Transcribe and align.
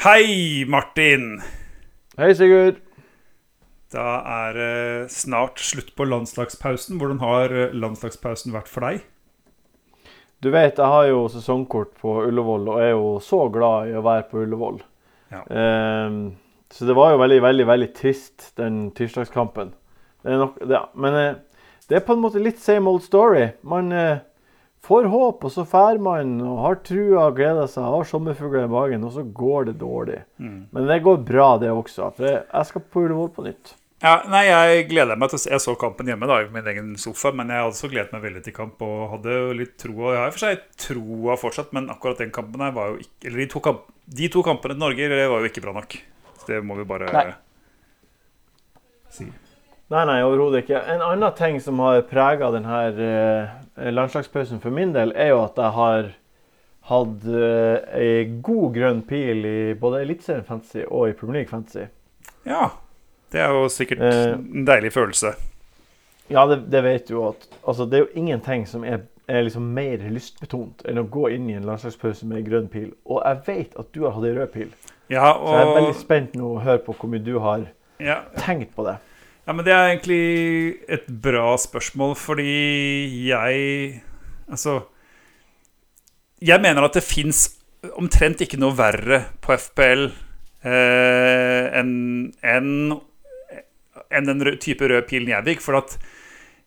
Hei, 0.00 0.64
Martin! 0.64 1.42
Hei, 2.16 2.30
Sigurd. 2.32 2.78
Da 3.92 4.04
er 4.24 4.54
det 4.56 5.10
snart 5.12 5.60
slutt 5.60 5.90
på 5.92 6.06
landslagspausen. 6.08 6.96
Hvordan 6.96 7.18
har 7.20 7.52
landslagspausen 7.76 8.54
vært 8.54 8.70
for 8.72 8.86
deg? 8.86 9.02
Du 10.40 10.48
vet, 10.54 10.80
jeg 10.80 10.88
har 10.94 11.10
jo 11.10 11.26
sesongkort 11.28 11.92
på 12.00 12.14
Ullevål 12.22 12.70
og 12.72 12.80
er 12.80 12.88
jo 12.94 13.10
så 13.20 13.42
glad 13.52 13.90
i 13.90 13.98
å 14.00 14.04
være 14.06 14.24
på 14.30 14.40
Ullevål. 14.46 14.80
Ja. 15.34 15.42
Ehm, 15.52 16.18
så 16.72 16.88
det 16.88 16.96
var 16.96 17.12
jo 17.12 17.20
veldig, 17.20 17.42
veldig 17.44 17.68
veldig 17.68 17.92
trist, 18.00 18.54
den 18.56 18.86
tirsdagskampen. 18.96 19.74
Det 20.24 20.32
er 20.32 20.40
nok, 20.46 20.56
det, 20.64 20.80
men 20.96 21.20
eh, 21.26 21.68
det 21.92 22.00
er 22.00 22.08
på 22.08 22.16
en 22.16 22.24
måte 22.24 22.40
litt 22.40 22.64
same 22.64 22.88
old 22.88 23.04
story. 23.04 23.50
Man 23.68 23.92
eh, 23.92 24.24
får 24.86 25.04
håp, 25.12 25.44
og 25.44 25.50
så 25.52 25.64
drar 25.68 25.98
man 26.00 26.40
og 26.40 26.58
har 26.64 26.78
trua 26.86 27.26
og 27.28 27.36
gleder 27.36 27.66
seg, 27.68 27.84
har 27.84 28.06
sommerfugler 28.08 28.64
i 28.64 28.70
magen, 28.72 29.04
og 29.04 29.12
så 29.12 29.22
går 29.36 29.66
det 29.70 29.78
dårlig. 29.82 30.22
Men 30.38 30.86
det 30.88 31.02
går 31.04 31.20
bra, 31.28 31.50
det 31.60 31.68
også. 31.70 32.12
For 32.16 32.24
jeg- 32.26 32.66
skal 32.66 32.80
på 32.82 33.02
Ullevål 33.04 33.30
på 33.34 33.44
nytt. 33.44 33.74
Ja, 34.02 34.22
nei, 34.32 34.46
Jeg 34.46 34.88
gleder 34.88 35.18
meg 35.18 35.28
til 35.28 35.36
å 35.36 35.40
se 35.40 35.50
Jeg 35.50 35.60
så 35.60 35.74
kampen 35.76 36.06
hjemme 36.06 36.26
da, 36.26 36.38
i 36.40 36.48
min 36.48 36.64
egen 36.64 36.96
sofa, 36.96 37.32
men 37.34 37.48
jeg 37.48 37.56
hadde 37.60 37.74
også 37.74 37.90
gledet 37.90 38.12
meg 38.14 38.22
veldig 38.22 38.42
til 38.44 38.52
kamp 38.54 38.80
og 38.80 39.10
hadde 39.10 39.30
jo 39.36 39.52
litt 39.52 39.76
troa. 39.76 40.14
Jeg 40.14 40.20
har 40.22 40.28
i 40.28 40.30
for 40.30 40.38
seg 40.38 40.62
troa 40.78 41.36
fortsatt, 41.36 41.72
men 41.74 41.90
akkurat 41.92 42.16
den 42.16 42.30
kampen 42.30 42.60
her 42.64 42.72
var 42.72 42.88
jo 42.94 42.96
ikke 43.04 43.26
Eller 43.26 43.36
de 43.44 43.46
to, 43.46 43.60
kamp, 43.60 43.80
de 44.08 44.28
to 44.28 44.42
kampene 44.42 44.72
til 44.72 44.78
Norge 44.80 44.96
det 45.12 45.28
var 45.28 45.40
jo 45.40 45.48
ikke 45.50 45.60
bra 45.62 45.72
nok. 45.76 45.98
Så 46.38 46.46
det 46.46 46.64
må 46.64 46.76
vi 46.78 46.84
bare 46.84 47.12
Nei. 47.12 47.34
si. 49.10 49.26
Nei, 49.90 50.04
nei, 50.06 50.20
overhodet 50.22 50.62
ikke. 50.64 50.80
En 50.92 51.02
annen 51.02 51.32
ting 51.34 51.56
som 51.62 51.80
har 51.82 52.04
prega 52.06 52.50
denne 52.54 52.80
eh, 52.94 53.88
landslagspausen 53.90 54.60
for 54.62 54.70
min 54.74 54.92
del, 54.94 55.10
er 55.18 55.32
jo 55.32 55.40
at 55.42 55.58
jeg 55.58 55.74
har 55.74 56.10
hatt 56.90 57.26
eh, 57.26 57.96
ei 57.98 58.28
god 58.42 58.76
grønn 58.76 59.00
pil 59.06 59.42
i 59.46 59.56
både 59.78 60.04
Eliteserien 60.04 60.46
Fantasy 60.46 60.84
og 60.86 61.08
i 61.10 61.16
Premier 61.18 61.40
League 61.42 61.50
Fantasy. 61.50 61.88
Ja. 62.46 62.68
Det 63.30 63.38
er 63.38 63.52
jo 63.54 63.66
sikkert 63.70 64.00
Eh. 64.02 64.32
en 64.34 64.64
deilig 64.66 64.92
følelse. 64.92 65.34
Ja, 66.30 66.46
det, 66.50 66.64
det 66.70 66.80
vet 66.82 67.08
du 67.10 67.20
at 67.28 67.44
altså, 67.66 67.84
Det 67.86 67.94
er 67.98 68.04
jo 68.04 68.08
ingenting 68.18 68.64
som 68.66 68.84
er, 68.84 69.04
er 69.28 69.42
liksom 69.46 69.68
mer 69.74 70.02
lystbetont 70.10 70.82
enn 70.86 70.98
å 70.98 71.06
gå 71.10 71.28
inn 71.34 71.46
i 71.50 71.54
en 71.58 71.66
landslagspause 71.66 72.26
med 72.26 72.40
ei 72.40 72.46
grønn 72.46 72.66
pil. 72.70 72.88
Og 73.06 73.22
jeg 73.26 73.42
vet 73.46 73.76
at 73.78 73.90
du 73.94 74.02
har 74.06 74.14
hatt 74.16 74.26
ei 74.26 74.34
rød 74.38 74.50
pil, 74.54 74.72
Ja, 75.10 75.32
så 75.34 75.54
jeg 75.58 75.66
er 75.66 75.74
veldig 75.76 75.94
spent 75.98 76.34
nå 76.38 76.54
å 76.56 76.62
høre 76.62 76.82
på 76.86 76.94
hvor 76.94 77.10
mye 77.10 77.22
du 77.26 77.36
har 77.42 77.68
ja, 78.02 78.20
tenkt 78.38 78.74
på 78.74 78.86
det. 78.86 78.96
Ja, 79.50 79.54
men 79.58 79.64
Det 79.66 79.72
er 79.74 79.88
egentlig 79.90 80.78
et 80.86 81.06
bra 81.10 81.56
spørsmål, 81.58 82.12
fordi 82.14 83.26
jeg 83.26 84.02
Altså 84.46 84.84
Jeg 86.40 86.62
mener 86.62 86.84
at 86.86 86.94
det 86.94 87.02
fins 87.02 87.56
omtrent 87.98 88.44
ikke 88.44 88.60
noe 88.62 88.76
verre 88.78 89.18
på 89.42 89.56
FPL 89.58 90.04
eh, 90.62 91.66
enn 91.80 92.30
enn 92.46 92.70
en 94.10 94.30
den 94.30 94.46
type 94.62 94.86
røde 94.86 95.02
pilen 95.08 95.32
jeg 95.34 95.46
fikk. 95.48 95.64
For 95.66 95.80
at 95.80 95.98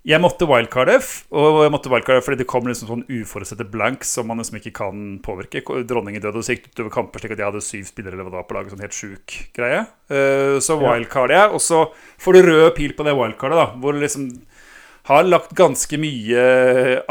jeg 0.03 0.19
måtte 0.19 0.47
wildcarde, 0.49 0.97
og 1.31 1.61
jeg 1.63 1.71
måtte 1.71 1.91
wildcarde 1.91 2.23
fordi 2.25 2.41
det 2.41 2.47
kom 2.51 2.65
liksom 2.67 2.89
sånn 2.89 3.05
uforutsette 3.07 3.67
blanks 3.71 4.09
som 4.17 4.27
man 4.27 4.41
liksom 4.41 4.57
ikke 4.59 4.73
kan 4.75 5.03
påvirke. 5.23 5.61
Dronningen 5.87 6.23
døde, 6.23 6.41
og 6.41 6.43
så 6.43 6.57
gikk 6.57 6.65
det 6.65 6.73
utover 6.73 6.95
kamper 6.97 7.23
slik 7.23 7.35
at 7.35 7.43
jeg 7.43 7.47
hadde 7.47 7.63
syv 7.63 7.85
spillere 7.87 8.17
eller 8.17 8.27
hva 8.27 8.41
var 8.41 8.47
på 8.49 8.57
laget. 8.57 8.73
Sånn 8.73 8.83
helt 8.83 8.97
sjuk 8.97 9.37
greie. 9.55 9.85
Eh, 10.11 10.57
så 10.63 10.75
wildcarder 10.81 11.37
jeg, 11.37 11.53
og 11.55 11.63
så 11.63 11.85
får 12.19 12.35
du 12.35 12.49
rød 12.49 12.67
pil 12.75 12.97
på 12.97 13.07
det 13.07 13.15
wildcardet, 13.15 13.61
da. 13.61 13.69
Hvor 13.79 13.95
liksom 13.95 14.27
har 15.07 15.25
lagt 15.27 15.51
ganske 15.55 15.97
mye 15.99 16.43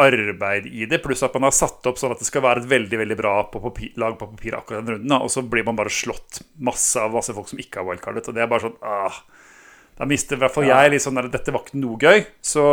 arbeid 0.00 0.68
i 0.68 0.86
det, 0.88 1.02
pluss 1.04 1.24
at 1.24 1.34
man 1.36 1.48
har 1.48 1.56
satt 1.56 1.88
opp 1.88 1.98
sånn 2.00 2.14
at 2.14 2.22
det 2.22 2.28
skal 2.28 2.44
være 2.44 2.62
et 2.62 2.70
veldig 2.70 3.00
veldig 3.02 3.18
bra 3.18 3.34
på 3.52 3.60
papir, 3.60 3.90
lag 4.00 4.16
på 4.20 4.30
papir 4.32 4.56
akkurat 4.56 4.80
den 4.80 4.96
runden. 4.96 5.12
Da. 5.12 5.20
Og 5.24 5.32
så 5.32 5.44
blir 5.44 5.64
man 5.64 5.76
bare 5.80 5.92
slått 5.92 6.40
masse 6.60 7.00
av 7.00 7.12
masse 7.16 7.32
folk 7.36 7.48
som 7.48 7.60
ikke 7.60 7.80
har 7.80 7.88
wildcardet. 7.88 8.28
Og 8.28 8.36
det 8.36 8.44
er 8.44 8.52
bare 8.52 8.68
sånn 8.68 8.78
ah, 8.84 9.18
Da 9.98 10.08
mister 10.08 10.38
i 10.38 10.42
hvert 10.42 10.54
fall 10.54 10.68
jeg 10.68 11.00
sånn 11.02 11.18
der, 11.18 11.30
Dette 11.32 11.54
var 11.54 11.64
ikke 11.64 11.80
noe 11.80 11.98
gøy. 12.00 12.24
Så, 12.44 12.66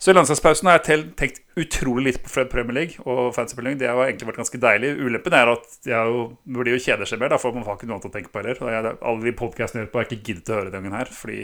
så 0.00 0.12
i 0.12 0.16
landslagspausen 0.16 0.68
har 0.70 0.80
jeg 0.80 1.06
tenkt 1.18 1.40
utrolig 1.60 2.06
litt 2.06 2.20
på 2.24 2.32
Fred 2.32 2.50
Premier 2.52 2.76
League 2.76 3.04
og 3.04 3.34
Fancy 3.36 3.56
Premier 3.56 3.74
League. 3.74 3.82
Det 3.82 3.90
har 3.90 4.04
egentlig 4.06 4.30
vært 4.30 4.42
ganske 4.42 4.62
deilig. 4.62 4.92
Ulempen 5.00 5.36
er 5.36 5.52
at 5.54 5.76
jeg 5.88 6.14
jo, 6.14 6.22
burde 6.44 6.76
jo 6.76 6.84
kjeder 6.84 7.08
seg 7.08 7.22
mer, 7.22 7.32
da, 7.32 7.40
for 7.40 7.56
man 7.56 7.66
har 7.66 7.78
ikke 7.78 7.88
noe 7.90 7.98
annet 7.98 8.10
å 8.10 8.14
tenke 8.14 8.32
på 8.32 8.42
heller. 8.42 8.60
Jeg, 8.76 8.96
alle 9.00 9.26
de 9.26 9.36
podcastene 9.40 9.80
jeg 9.80 9.86
hører 9.86 9.92
på, 9.94 10.00
har 10.00 10.08
jeg 10.08 10.16
ikke 10.18 10.28
giddet 10.30 10.52
å 10.52 10.58
høre 10.60 10.72
denne 10.72 10.88
gangen 10.88 11.00
her. 11.00 11.12
Fordi 11.16 11.40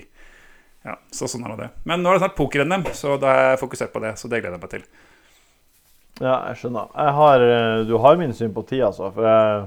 ja, 0.86 0.96
så 1.10 1.28
sånn 1.30 1.46
er 1.48 1.58
det. 1.58 1.70
Men 1.88 2.04
nå 2.04 2.12
er 2.12 2.18
det 2.18 2.26
snart 2.26 2.38
poker-NM, 2.38 2.88
så 2.94 3.16
da 3.20 3.32
er 3.32 3.48
jeg 3.54 3.62
fokusert 3.64 3.94
på 3.94 4.02
det. 4.04 4.14
Så 4.20 4.30
det 4.30 4.42
gleder 4.44 4.60
jeg 4.60 4.64
meg 4.66 4.74
til. 4.76 4.86
Ja, 6.20 6.36
jeg 6.48 6.60
skjønner. 6.60 6.92
Jeg 6.96 7.16
har, 7.18 7.42
eh, 7.44 7.80
du 7.88 7.96
har 8.00 8.20
min 8.20 8.32
sympati, 8.36 8.78
altså. 8.84 9.10
For 9.12 9.26
jeg, 9.26 9.64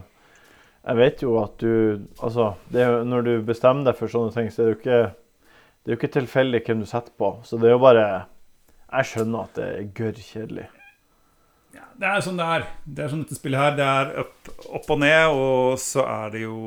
jeg 0.88 0.98
vet 0.98 1.24
jo 1.26 1.36
at 1.44 1.58
du 1.62 1.74
Altså, 2.24 2.54
det 2.74 2.88
når 3.06 3.26
du 3.28 3.34
bestemmer 3.46 3.90
deg 3.90 4.00
for 4.00 4.12
sånne 4.12 4.34
ting, 4.34 4.48
så 4.50 4.64
er 4.64 4.70
det 4.70 4.74
jo 4.74 4.80
ikke 4.80 5.02
Det 5.84 5.91
er 5.91 5.95
jo 5.95 6.00
ikke 6.01 6.16
tilfeldig 6.19 6.59
hvem 6.66 6.84
du 6.84 6.90
setter 6.90 7.13
på. 7.17 7.31
Så 7.47 7.57
det 7.59 7.69
er 7.69 7.78
jo 7.78 7.85
bare 7.85 8.03
Jeg 8.90 9.09
skjønner 9.12 9.47
at 9.47 9.57
det 9.57 9.69
er 9.69 9.90
gørr 9.95 10.19
kjedelig. 10.25 10.67
Ja, 11.75 11.85
det 12.01 12.09
er 12.09 12.23
sånn 12.25 12.40
det 12.40 12.47
er. 12.50 12.66
Det 12.84 13.03
er 13.03 13.12
sånn 13.12 13.22
dette 13.22 13.38
spillet 13.38 13.62
her. 13.62 13.75
Det 13.78 13.85
er 13.85 14.12
opp, 14.23 14.50
opp 14.79 14.90
og 14.95 15.00
ned, 15.03 15.35
og 15.38 15.78
så 15.81 16.03
er 16.09 16.34
det 16.34 16.41
jo 16.47 16.57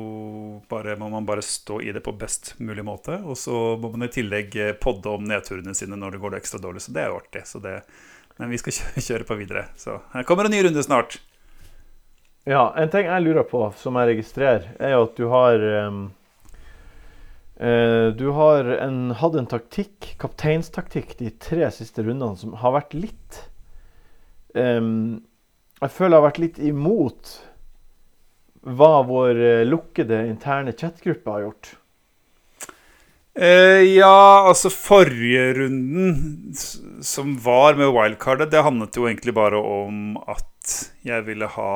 bare 0.71 0.95
Må 0.99 1.09
man 1.11 1.27
bare 1.27 1.43
stå 1.43 1.81
i 1.83 1.91
det 1.95 2.03
på 2.05 2.15
best 2.15 2.53
mulig 2.63 2.85
måte. 2.87 3.19
Og 3.27 3.37
så 3.39 3.75
må 3.79 3.91
man 3.93 4.07
i 4.07 4.13
tillegg 4.13 4.55
eh, 4.55 4.73
podde 4.79 5.11
om 5.11 5.27
nedturene 5.27 5.75
sine 5.77 5.99
når 5.99 6.15
det 6.15 6.23
går 6.23 6.33
det 6.35 6.41
ekstra 6.43 6.61
dårlig. 6.63 6.85
Så 6.85 6.95
det 6.95 7.03
er 7.03 7.11
jo 7.11 7.19
artig. 7.19 7.43
Så 7.49 7.61
det, 7.63 7.77
men 8.39 8.53
vi 8.53 8.61
skal 8.63 8.75
kjøre, 8.79 9.05
kjøre 9.09 9.29
på 9.29 9.39
videre. 9.43 9.67
Så 9.79 9.99
her 10.15 10.27
kommer 10.29 10.49
en 10.49 10.55
ny 10.55 10.63
runde 10.65 10.87
snart. 10.87 11.19
Ja, 12.49 12.73
en 12.75 12.89
ting 12.91 13.07
jeg 13.07 13.23
lurer 13.23 13.45
på, 13.47 13.69
som 13.79 13.95
jeg 13.95 14.15
registrerer, 14.17 14.73
er 14.83 14.97
jo 14.97 15.05
at 15.05 15.19
du 15.19 15.27
har 15.31 15.63
eh, 15.63 15.99
Du 17.63 18.25
har 18.35 18.67
en, 18.83 19.13
hatt 19.15 19.35
en 19.39 19.45
taktikk, 19.47 20.09
kapteinstaktikk, 20.19 21.13
de 21.21 21.29
tre 21.39 21.69
siste 21.71 22.03
rundene 22.03 22.35
som 22.35 22.57
har 22.59 22.73
vært 22.75 22.95
litt 22.97 23.37
um, 24.51 25.21
Jeg 25.79 25.93
føler 25.95 26.11
jeg 26.11 26.17
har 26.17 26.25
vært 26.25 26.41
litt 26.43 26.59
imot 26.59 27.31
hva 28.63 29.03
vår 29.07 29.39
eh, 29.43 29.65
lukkede 29.67 30.25
interne 30.29 30.73
chatgruppe 30.75 31.31
har 31.31 31.47
gjort. 31.47 31.71
Eh, 33.33 33.81
ja, 33.97 34.45
altså 34.47 34.69
forrige 34.69 35.53
runden 35.57 36.53
som 37.01 37.33
var 37.41 37.75
med 37.79 37.91
wildcardet, 37.95 38.51
det 38.51 38.61
handlet 38.63 38.95
jo 38.95 39.07
egentlig 39.09 39.33
bare 39.33 39.57
om 39.57 40.19
at 40.29 40.75
jeg 41.03 41.25
ville 41.25 41.49
ha 41.55 41.75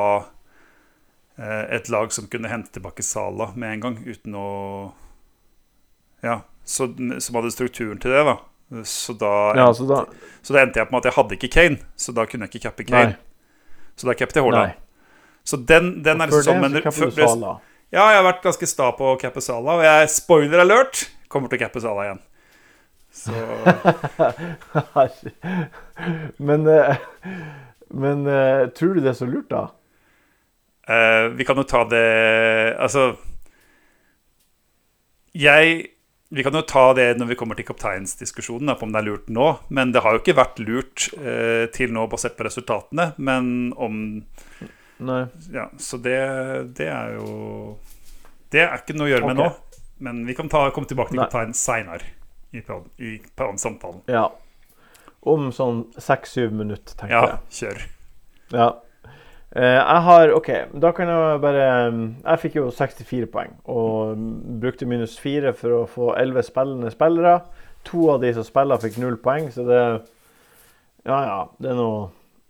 eh, 1.41 1.63
et 1.79 1.89
lag 1.89 2.13
som 2.13 2.29
kunne 2.29 2.51
hente 2.51 2.71
tilbake 2.77 3.03
Sala 3.03 3.49
med 3.55 3.73
en 3.73 3.85
gang, 3.87 3.97
uten 4.05 4.37
å 4.37 4.49
Ja, 6.25 6.41
så, 6.67 6.89
som 7.23 7.39
hadde 7.39 7.53
strukturen 7.53 8.00
til 8.01 8.13
det, 8.13 8.23
da. 8.28 8.38
Så 8.88 9.16
da, 9.16 9.31
Ja, 9.55 9.69
så 9.73 9.85
da 9.88 10.01
så 10.44 10.55
da 10.55 10.63
endte 10.63 10.81
jeg 10.81 10.89
på 10.89 10.95
med 10.95 11.05
at 11.05 11.09
jeg 11.09 11.16
hadde 11.16 11.38
ikke 11.38 11.50
Kane, 11.51 11.78
så 11.95 12.13
da 12.16 12.25
kunne 12.28 12.47
jeg 12.47 12.55
ikke 12.55 12.69
cappe 12.69 12.83
Kane. 12.88 13.13
Nei. 13.13 13.17
Så 13.95 14.07
da 14.07 14.16
cappet 14.16 14.39
jeg 14.39 14.45
Haaland. 14.45 14.78
Så 15.47 15.57
den, 15.57 16.03
den 16.03 16.22
er 16.22 16.31
liksom 16.31 16.63
sånn 16.91 17.11
Sala. 17.16 17.53
ja, 17.91 18.07
jeg 18.11 18.19
har 18.19 18.25
vært 18.28 18.44
ganske 18.44 18.67
sta 18.67 18.89
på 18.95 19.13
å 19.13 19.19
cappe 19.19 19.41
Sala, 19.44 19.78
og 19.79 19.85
jeg 19.85 20.09
spoiler 20.11 20.63
alert 20.63 21.05
kommer 21.31 21.51
til 21.51 21.59
å 21.59 21.63
cappe 21.66 21.83
Sala 21.83 22.07
igjen. 22.07 22.22
Så 23.17 23.34
men 26.49 26.67
eh, 26.69 26.97
men 27.89 28.28
eh, 28.28 28.67
tror 28.75 28.94
du 28.94 29.01
det 29.01 29.13
er 29.13 29.19
så 29.19 29.28
lurt, 29.28 29.49
da? 29.51 29.67
Uh, 30.88 31.28
vi 31.35 31.44
kan 31.44 31.57
jo 31.59 31.66
ta 31.67 31.81
det 31.84 32.78
Altså 32.79 33.17
Jeg 35.35 35.97
Vi 36.29 36.43
kan 36.43 36.53
jo 36.57 36.61
ta 36.67 36.89
det 36.93 37.05
når 37.17 37.29
vi 37.29 37.35
kommer 37.39 37.55
til 37.55 37.63
kapteinsdiskusjonen, 37.69 38.73
på 38.75 38.83
om 38.83 38.91
det 38.91 38.99
er 38.99 39.05
lurt 39.07 39.29
nå. 39.31 39.45
Men 39.71 39.93
det 39.95 40.01
har 40.03 40.11
jo 40.17 40.19
ikke 40.19 40.35
vært 40.35 40.57
lurt 40.59 41.05
eh, 41.15 41.67
til 41.71 41.93
nå, 41.95 42.03
basert 42.11 42.35
på 42.35 42.43
resultatene. 42.49 43.13
Men 43.17 43.71
om 43.79 44.01
Nei. 44.99 45.21
Ja, 45.53 45.67
så 45.77 45.99
det, 46.01 46.17
det 46.75 46.87
er 46.89 47.11
jo 47.19 47.77
Det 48.51 48.63
er 48.63 48.79
ikke 48.79 48.95
noe 48.97 49.05
å 49.07 49.11
gjøre 49.11 49.28
med 49.29 49.37
nå. 49.40 49.47
Men 50.03 50.23
vi 50.28 50.34
kan 50.37 50.49
ta, 50.49 50.66
komme 50.73 50.90
tilbake 50.90 51.13
til 51.13 51.19
Nei. 51.22 51.28
kaptein 51.29 51.53
seinere 51.57 52.03
i, 52.52 52.59
i 53.05 53.13
pod- 53.37 53.59
samtalen. 53.61 54.02
Ja. 54.11 54.28
Om 55.28 55.47
sånn 55.55 55.85
seks-syv 56.02 56.52
minutter, 56.55 56.96
tenker 56.97 57.16
Ja, 57.16 57.23
jeg. 57.29 57.40
kjør. 57.61 57.85
Ja. 58.57 58.67
Eh, 59.55 59.78
jeg 59.78 60.02
har 60.03 60.34
OK, 60.35 60.49
da 60.76 60.91
kan 60.91 61.08
jeg 61.08 61.40
bare 61.40 61.67
Jeg 61.96 62.40
fikk 62.41 62.58
jo 62.59 62.66
64 62.67 63.29
poeng 63.32 63.53
og 63.72 64.20
brukte 64.59 64.88
minus 64.90 65.16
4 65.23 65.53
for 65.55 65.76
å 65.78 65.85
få 65.88 66.09
11 66.20 66.44
spillende 66.49 66.91
spillere. 66.91 67.40
To 67.88 68.09
av 68.11 68.22
de 68.26 68.34
som 68.35 68.44
spiller, 68.44 68.82
fikk 68.84 68.99
null 68.99 69.16
poeng, 69.23 69.47
så 69.52 69.64
det 69.67 69.82
Ja, 71.08 71.20
ja. 71.23 71.40
Det 71.59 71.72
er 71.72 71.79
noe 71.79 72.09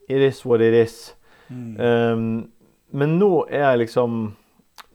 It 0.09 0.23
is 0.23 0.45
what 0.45 0.61
it 0.61 0.73
is. 0.73 1.13
Um, 1.51 2.49
men 2.91 3.13
nå 3.19 3.45
er 3.47 3.61
jeg 3.61 3.79
liksom 3.85 4.35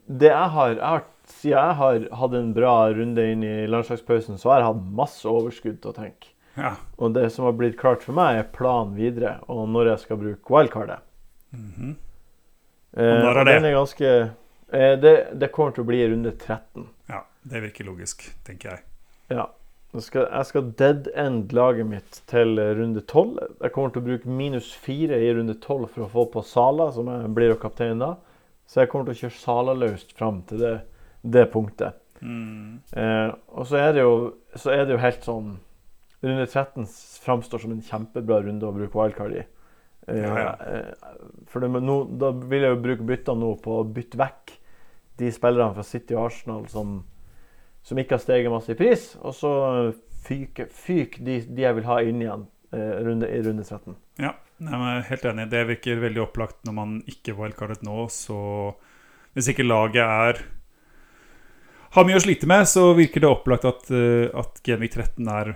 Det 0.05 0.28
jeg 0.28 0.50
har, 0.56 0.75
jeg 0.75 0.84
har 0.84 1.06
Siden 1.32 1.56
jeg 1.56 1.76
har 1.78 2.02
hatt 2.19 2.34
en 2.37 2.50
bra 2.52 2.75
runde 2.93 3.25
inn 3.32 3.44
i 3.46 3.66
landslagspausen, 3.70 4.37
så 4.38 4.50
har 4.50 4.58
jeg 4.60 4.66
hatt 4.66 4.82
masse 4.98 5.25
overskudd 5.28 5.78
til 5.81 5.93
å 5.93 5.94
tenke. 5.96 6.32
Ja. 6.58 6.75
Og 6.98 7.14
det 7.16 7.28
som 7.32 7.46
har 7.46 7.55
blitt 7.56 7.78
klart 7.81 8.02
for 8.05 8.12
meg, 8.19 8.37
er 8.37 8.50
planen 8.52 8.93
videre, 8.98 9.38
og 9.48 9.64
når 9.72 9.93
jeg 9.94 10.02
skal 10.02 10.20
bruke 10.20 10.52
wildcardet. 10.52 11.00
Mhm. 11.52 11.72
-hmm. 11.78 11.94
Og 12.93 13.25
når 13.25 13.40
er 13.40 13.44
det? 13.44 13.54
Den 13.54 13.64
er 13.64 13.72
ganske 13.72 14.32
Eh, 14.72 14.99
det, 14.99 15.28
det 15.37 15.50
kommer 15.52 15.75
til 15.76 15.84
å 15.84 15.88
bli 15.88 16.00
runde 16.08 16.32
13. 16.32 16.87
Ja, 17.12 17.26
det 17.44 17.60
virker 17.66 17.90
logisk, 17.90 18.25
tenker 18.46 18.72
jeg. 18.72 18.84
Ja. 19.37 19.50
Jeg 19.93 20.06
skal, 20.06 20.25
jeg 20.25 20.49
skal 20.49 20.70
dead-end 20.81 21.50
laget 21.52 21.84
mitt 21.90 22.20
til 22.31 22.56
runde 22.56 23.02
12. 23.04 23.34
Jeg 23.60 23.75
kommer 23.75 23.93
til 23.93 24.00
å 24.00 24.06
bruke 24.06 24.37
minus 24.40 24.70
4 24.81 25.19
i 25.20 25.28
runde 25.37 25.58
12 25.58 25.90
for 25.93 26.06
å 26.06 26.12
få 26.14 26.25
på 26.32 26.44
Sala, 26.49 26.87
som 26.96 27.10
jeg 27.12 27.34
blir 27.37 27.52
kaptein 27.60 28.00
da. 28.00 28.14
Så 28.64 28.81
jeg 28.81 28.88
kommer 28.88 29.10
til 29.10 29.19
å 29.19 29.20
kjøre 29.26 29.40
Sala 29.43 29.75
løst 29.76 30.16
fram 30.16 30.40
til 30.48 30.64
det, 30.64 30.72
det 31.20 31.44
punktet. 31.52 32.00
Mm. 32.25 32.81
Eh, 32.96 33.28
og 33.52 33.69
så 33.69 33.82
er, 33.82 33.93
det 33.93 34.06
jo, 34.06 34.16
så 34.56 34.72
er 34.72 34.87
det 34.87 34.96
jo 34.96 35.02
helt 35.02 35.25
sånn 35.26 35.52
Runde 36.22 36.44
13 36.46 36.84
framstår 37.25 37.64
som 37.64 37.72
en 37.75 37.81
kjempebra 37.82 38.37
runde 38.44 38.62
å 38.62 38.70
bruke 38.76 38.94
wildcard 38.94 39.32
i. 39.34 39.40
Eh, 40.08 40.19
Ja, 40.19 40.32
ja. 40.38 40.52
eh, 40.66 41.16
for 41.50 41.62
det, 41.62 41.70
nå, 41.70 41.96
da 42.19 42.32
vil 42.32 42.66
jeg 42.66 42.75
jo 42.75 42.82
bruke 42.82 43.08
bytta 43.08 43.34
nå 43.38 43.54
på 43.62 43.81
å 43.81 43.87
bytte 43.87 44.19
vekk 44.20 44.56
de 45.20 45.31
spillerne 45.34 45.75
fra 45.76 45.84
City 45.87 46.16
og 46.16 46.26
Arsenal 46.31 46.64
som, 46.72 47.02
som 47.84 48.00
ikke 48.00 48.16
har 48.16 48.25
steget 48.25 48.50
masse 48.52 48.72
i 48.72 48.78
pris, 48.78 49.12
og 49.20 49.37
så 49.37 49.52
fyke, 50.26 50.66
fyk 50.72 51.20
de, 51.22 51.40
de 51.46 51.66
jeg 51.66 51.76
vil 51.78 51.87
ha 51.87 52.00
inn 52.02 52.22
igjen 52.25 52.46
eh, 52.72 52.96
runde, 53.04 53.28
i 53.28 53.43
runde 53.44 53.66
13. 53.66 53.94
Ja, 54.22 54.32
jeg 54.62 54.88
er 54.94 55.06
helt 55.10 55.28
enig. 55.28 55.50
Det 55.52 55.66
virker 55.69 56.02
veldig 56.02 56.25
opplagt 56.25 56.64
når 56.66 56.76
man 56.76 56.96
ikke 57.10 57.34
wildcardet 57.38 57.82
nå, 57.87 58.06
så 58.14 58.38
Hvis 59.32 59.48
ikke 59.48 59.64
laget 59.64 60.05
er 60.05 60.43
har 61.93 62.05
mye 62.08 62.16
å 62.16 62.22
slite 62.25 62.48
med, 62.48 62.66
så 62.69 62.90
virker 62.96 63.20
det 63.20 63.28
opplagt 63.28 63.66
at, 63.69 63.87
uh, 63.93 64.28
at 64.40 64.60
Genvik 64.64 64.94
13 64.96 65.28
er 65.28 65.55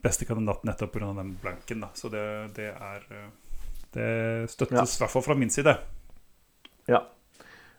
beste 0.00 0.24
kandidat 0.24 0.64
nettopp 0.64 0.94
pga. 0.94 1.10
den 1.16 1.34
blanken. 1.40 1.82
Da. 1.84 1.90
Så 1.94 2.08
det, 2.12 2.22
det 2.56 2.70
er 2.72 3.02
eh, 3.12 3.26
Det 3.94 4.50
støttes 4.50 4.96
i 4.96 5.02
hvert 5.02 5.12
fall 5.12 5.24
fra 5.24 5.36
min 5.38 5.50
side. 5.50 5.74
Ja. 6.88 7.04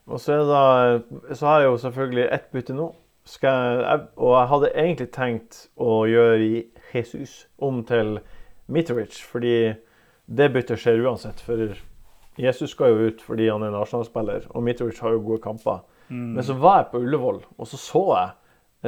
Og 0.09 0.19
så, 0.19 0.33
er 0.33 0.49
da, 0.49 1.35
så 1.35 1.47
har 1.47 1.61
jeg 1.61 1.69
jo 1.69 1.77
selvfølgelig 1.85 2.27
ett 2.31 2.51
bytte 2.51 2.75
nå. 2.75 2.89
Jeg, 3.41 3.99
og 4.17 4.33
jeg 4.33 4.49
hadde 4.49 4.71
egentlig 4.73 5.07
tenkt 5.13 5.59
å 5.77 6.01
gjøre 6.09 6.63
Jesus 6.91 7.45
om 7.61 7.83
til 7.87 8.17
Mitrovic, 8.71 9.21
fordi 9.23 9.55
det 10.25 10.49
byttet 10.51 10.81
skjer 10.81 11.03
uansett. 11.05 11.39
For 11.45 11.75
Jesus 12.41 12.73
skal 12.73 12.91
jo 12.91 13.09
ut 13.11 13.23
fordi 13.23 13.49
han 13.51 13.63
er 13.63 13.71
en 13.71 13.79
Arsenal-spiller, 13.81 14.49
og 14.49 14.65
Mitrovic 14.65 14.99
har 15.03 15.15
jo 15.15 15.23
gode 15.25 15.43
kamper. 15.43 15.83
Mm. 16.09 16.33
Men 16.35 16.43
så 16.43 16.57
var 16.59 16.81
jeg 16.81 16.91
på 16.91 17.03
Ullevål, 17.05 17.43
og 17.57 17.69
så 17.69 17.79
så 17.79 18.03
jeg 18.09 18.31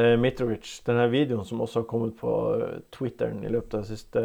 eh, 0.01 0.15
Mitrovic, 0.19 0.73
denne 0.87 1.07
videoen 1.11 1.45
som 1.47 1.61
også 1.63 1.83
har 1.83 1.89
kommet 1.91 2.17
på 2.19 2.33
eh, 2.57 2.81
Twitteren 2.91 3.43
i 3.45 3.51
løpet 3.53 3.77
av 3.77 3.85
de 3.85 3.93
siste 3.93 4.23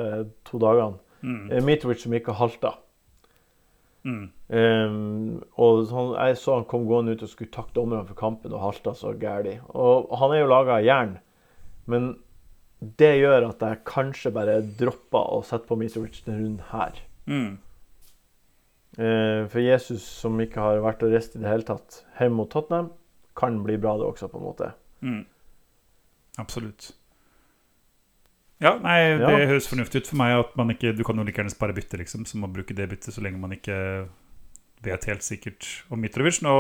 to 0.49 0.61
dagene. 0.63 0.99
Mm. 1.23 1.51
Eh, 1.51 1.65
Mitrovic 1.65 2.03
som 2.03 2.17
ikke 2.17 2.37
halta. 2.39 2.79
Mm. 4.07 4.25
Um, 4.49 5.41
og 5.61 5.83
sånn, 5.91 6.15
jeg 6.17 6.39
så 6.41 6.59
han 6.59 6.67
kom 6.71 6.87
gående 6.89 7.17
ut 7.17 7.25
og 7.27 7.31
skulle 7.33 7.53
takke 7.55 7.75
dommerne 7.77 8.07
for 8.09 8.19
kampen 8.19 8.55
og 8.55 8.63
halta 8.63 8.95
så 8.97 9.13
gæli. 9.19 9.59
Og 9.75 10.13
han 10.21 10.35
er 10.35 10.43
jo 10.43 10.51
laga 10.51 10.79
av 10.79 10.87
jern, 10.87 11.15
men 11.91 12.11
det 12.79 13.15
gjør 13.19 13.49
at 13.49 13.65
jeg 13.65 13.83
kanskje 13.89 14.33
bare 14.35 14.61
dropper 14.79 15.33
å 15.35 15.41
sette 15.47 15.67
på 15.69 15.79
Mitrovic 15.81 16.21
denne 16.27 16.45
runden 16.45 16.69
her. 16.71 17.01
Mm. 17.29 17.57
Uh, 18.99 19.43
for 19.51 19.63
Jesus, 19.63 20.07
som 20.23 20.39
ikke 20.43 20.63
har 20.63 20.85
vært 20.85 21.03
og 21.07 21.13
reist 21.15 21.37
i 21.37 21.43
det 21.43 21.51
hele 21.51 21.67
tatt, 21.67 22.03
hjemme 22.19 22.41
mot 22.41 22.51
Tottenham, 22.53 22.93
kan 23.39 23.61
bli 23.63 23.77
bra, 23.79 23.97
det 23.99 24.07
også, 24.07 24.31
på 24.31 24.41
en 24.41 24.47
måte. 24.47 24.73
Mm. 25.03 25.21
Absolutt. 26.43 26.93
Ja, 28.61 28.73
nei, 28.83 29.17
det 29.19 29.23
Ja. 29.23 29.47
høres 29.47 29.69
fornuftig 29.71 30.03
ut 30.03 30.09
for 30.11 30.19
meg 30.19 30.33
at 30.35 30.57
man 30.59 30.73
ikke 30.75 30.91
Du 30.97 31.05
kan 31.07 31.17
jo 31.17 31.23
like 31.23 31.39
gjerne 31.39 31.53
spare 31.53 31.75
bytte, 31.77 31.99
liksom, 32.01 32.25
så 32.27 32.39
man 32.43 32.53
bruke 32.53 32.75
det 32.75 32.89
byttet 32.91 33.15
så 33.15 33.23
lenge 33.23 33.39
man 33.39 33.55
ikke 33.55 34.09
vet 34.83 35.05
helt 35.11 35.23
sikkert 35.23 35.67
om 35.91 36.01
Mitrovic. 36.01 36.41
Nå 36.43 36.55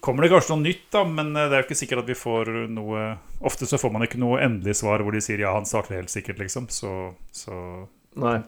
kommer 0.00 0.22
det 0.24 0.32
kanskje 0.32 0.54
noe 0.56 0.64
nytt, 0.64 0.86
da, 0.90 1.04
men 1.04 1.36
eh, 1.36 1.48
det 1.48 1.56
er 1.56 1.62
jo 1.62 1.66
ikke 1.68 1.80
sikkert 1.82 2.02
at 2.02 2.08
vi 2.10 2.14
får 2.18 2.68
noe 2.72 3.18
Ofte 3.42 3.66
så 3.66 3.78
får 3.78 3.92
man 3.92 4.02
ikke 4.06 4.18
noe 4.22 4.40
endelig 4.40 4.76
svar 4.80 5.02
hvor 5.02 5.12
de 5.12 5.20
sier 5.20 5.40
ja, 5.42 5.52
han 5.52 5.66
starter 5.66 5.96
helt 5.98 6.10
sikkert, 6.10 6.38
liksom. 6.38 6.68
Så, 6.70 7.14
så 7.32 7.88
Nei. 8.16 8.40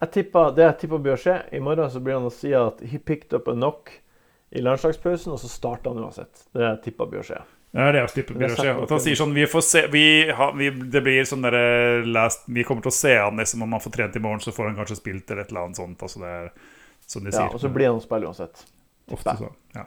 Jeg 0.00 0.10
tipper, 0.12 0.50
det 0.54 0.64
jeg 0.66 0.78
tipper 0.82 0.98
bør 1.04 1.16
skje 1.20 1.36
I 1.56 1.60
morgen 1.64 1.90
så 1.90 2.00
blir 2.04 2.18
han 2.18 2.26
å 2.28 2.32
si 2.34 2.52
at 2.52 2.80
he 2.90 2.98
picked 2.98 3.32
up 3.36 3.48
a 3.48 3.54
knock 3.56 3.92
i 4.54 4.60
landslagspausen, 4.62 5.32
og 5.34 5.40
så 5.42 5.48
starter 5.50 5.90
han 5.90 6.04
uansett. 6.04 6.44
Det 6.54 6.62
jeg 6.62 6.82
tipper 6.84 7.08
bør 7.10 7.24
skje. 7.26 7.40
Det 7.74 7.82
er 7.82 7.96
det 7.96 8.00
jeg 8.04 8.10
slipper 8.12 8.36
er 8.38 8.52
å 8.54 8.58
skje. 8.60 8.72
At 8.84 8.92
han 8.94 9.00
sier 9.02 9.18
sånn 9.18 9.32
Vi 9.34 9.44
får 9.50 9.62
se 9.66 9.80
vi 9.90 10.04
har, 10.30 10.52
vi, 10.54 10.68
Det 10.94 11.00
blir 11.02 11.24
sånn 11.26 11.42
derre 11.42 12.04
last 12.06 12.44
Vi 12.46 12.62
kommer 12.62 12.84
til 12.84 12.92
å 12.92 12.94
se 12.94 13.16
han 13.18 13.40
liksom 13.42 13.64
om 13.66 13.74
han 13.74 13.82
får 13.82 13.94
trent 13.96 14.14
i 14.14 14.22
morgen, 14.22 14.42
så 14.44 14.54
får 14.54 14.70
han 14.70 14.76
kanskje 14.78 15.00
spilt 15.00 15.32
eller 15.32 15.42
et 15.42 15.50
eller 15.50 15.64
annet 15.66 15.80
sånt. 15.80 16.04
Altså 16.06 16.22
det 16.22 16.30
er 16.30 16.46
som 17.10 17.24
de 17.26 17.32
Ja, 17.32 17.36
sier. 17.40 17.50
og 17.50 17.60
så 17.64 17.72
blir 17.74 17.90
han 17.90 17.98
å 17.98 18.04
spille 18.04 18.30
uansett. 18.30 18.62
Ofte 19.12 19.34
sånn. 19.42 19.58
Ja. 19.74 19.84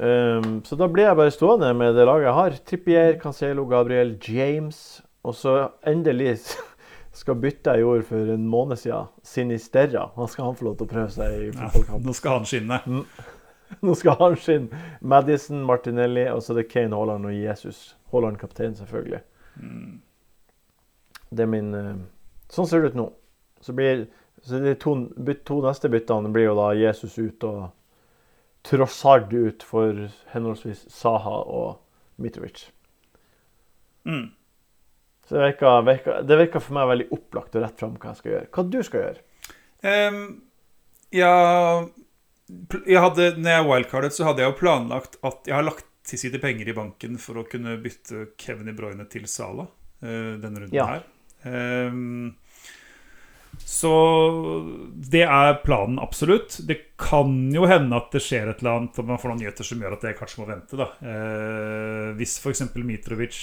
Um, 0.00 0.62
så 0.64 0.78
da 0.80 0.88
blir 0.88 1.04
jeg 1.10 1.18
bare 1.18 1.32
stående 1.34 1.74
med 1.76 1.92
det 1.98 2.06
laget 2.08 2.30
jeg 2.30 2.36
har. 2.38 2.56
Trippier, 2.70 3.18
Cancelo, 3.20 3.66
Gabriel, 3.68 4.14
James. 4.24 5.02
Og 5.28 5.36
så 5.36 5.54
endelig 5.86 6.38
skal 7.20 7.36
bytte 7.42 7.74
jeg 7.76 7.84
gjorde 7.84 8.06
for 8.08 8.32
en 8.32 8.46
måned 8.48 8.80
siden, 8.80 9.10
Sinisterra. 9.26 10.08
Han 10.16 10.30
skal 10.32 10.48
han 10.48 10.56
få 10.56 10.70
lov 10.70 10.78
til 10.80 10.88
å 10.88 10.92
prøve 10.94 11.12
seg 11.12 11.36
i 11.36 11.50
Ja, 11.52 12.00
nå 12.00 12.16
skal 12.16 12.40
han 12.40 12.48
skinne. 12.48 12.80
Nå 13.86 13.94
skal 13.98 14.18
han 14.18 14.36
skinne. 14.36 14.84
Madison, 15.00 15.62
Martinelli, 15.66 16.26
og 16.30 16.42
så 16.42 16.54
er 16.54 16.62
det 16.62 16.70
Kane, 16.70 16.96
Haaland 16.96 17.28
og 17.30 17.34
Jesus. 17.34 17.96
Haaland 18.12 18.38
kaptein, 18.40 18.74
selvfølgelig. 18.78 19.20
Mm. 19.56 20.00
Det 21.30 21.44
er 21.44 21.50
min 21.50 21.74
eh, 21.74 21.92
Sånn 22.50 22.66
ser 22.66 22.82
det 22.82 22.90
ut 22.90 22.98
nå. 22.98 23.06
Så 23.62 23.74
blir 23.76 24.08
så 24.42 24.58
de 24.58 24.74
to, 24.80 24.94
to 25.44 25.60
neste 25.62 25.90
byttene 25.92 26.32
blir 26.32 26.48
jo 26.48 26.56
da 26.58 26.72
Jesus 26.78 27.18
ut 27.20 27.44
og 27.46 27.68
Trossard 28.66 29.32
ut 29.32 29.62
for 29.64 29.96
henholdsvis 30.32 30.82
Saha 30.92 31.36
og 31.48 32.20
Mitrovic. 32.20 32.66
Mm. 34.04 34.32
Så 35.28 35.36
det 35.36 35.44
virker, 35.44 35.82
virker, 35.86 36.22
det 36.26 36.38
virker 36.40 36.64
for 36.64 36.76
meg 36.76 36.88
veldig 36.90 37.08
opplagt 37.16 37.56
og 37.56 37.64
rett 37.64 37.80
fram 37.80 37.96
hva 37.96 38.12
jeg 38.12 38.20
skal 38.20 38.32
gjøre. 38.34 38.50
Hva 38.52 38.64
du 38.66 38.78
skal 38.84 39.04
gjøre? 39.04 39.24
Um, 39.80 40.20
ja 41.14 41.34
jeg 42.86 43.00
hadde, 43.02 43.28
Når 43.38 43.50
jeg 43.56 43.68
wildcardet, 43.68 44.12
så 44.16 44.26
hadde 44.28 44.42
jeg 44.44 44.52
jo 44.52 44.58
planlagt 44.60 45.16
at 45.26 45.46
jeg 45.50 45.54
har 45.56 45.66
lagt 45.66 45.86
til 46.06 46.18
side 46.18 46.40
penger 46.42 46.68
i 46.72 46.74
banken 46.74 47.18
for 47.20 47.38
å 47.40 47.46
kunne 47.46 47.76
bytte 47.82 48.30
Kevin 48.40 48.66
De 48.70 48.74
Bruyne 48.74 49.04
til 49.12 49.26
Sala 49.30 49.66
uh, 49.68 50.34
denne 50.40 50.64
runden 50.64 50.74
Ja. 50.74 50.86
her. 50.96 51.04
Um, 51.44 52.34
så 53.60 53.90
det 55.10 55.22
er 55.26 55.58
planen, 55.64 55.98
absolutt. 56.02 56.56
Det 56.66 56.96
kan 56.98 57.50
jo 57.54 57.66
hende 57.68 57.96
at 57.98 58.10
det 58.14 58.22
skjer 58.24 58.48
et 58.50 58.62
eller 58.62 58.78
annet, 58.78 58.98
og 58.98 59.08
man 59.10 59.20
får 59.20 59.32
noen 59.32 59.42
nyheter 59.42 59.66
som 59.66 59.82
gjør 59.82 59.96
at 59.98 60.06
jeg 60.08 60.18
kanskje 60.18 60.40
må 60.40 60.46
vente. 60.48 60.78
da 60.80 60.86
eh, 61.04 62.08
Hvis 62.18 62.38
f.eks. 62.40 62.62
Mitrovic 62.74 63.38